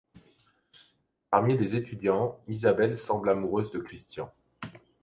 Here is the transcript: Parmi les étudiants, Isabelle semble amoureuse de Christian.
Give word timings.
Parmi 1.29 1.59
les 1.59 1.75
étudiants, 1.75 2.39
Isabelle 2.47 2.97
semble 2.97 3.29
amoureuse 3.29 3.69
de 3.69 3.77
Christian. 3.77 4.33